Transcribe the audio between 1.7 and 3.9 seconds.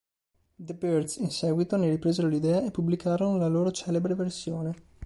ne ripresero l'idea e pubblicarono la loro